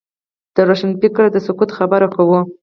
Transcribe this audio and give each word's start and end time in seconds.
د 0.55 0.57
روښانفکرۍ 0.67 1.29
د 1.31 1.37
سقوط 1.45 1.69
خبره 1.77 2.07
کوو. 2.15 2.39